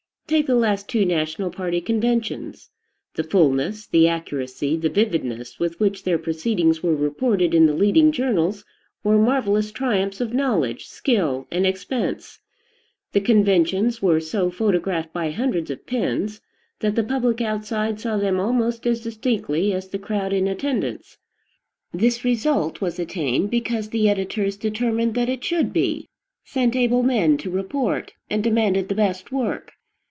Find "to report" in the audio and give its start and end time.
27.39-28.13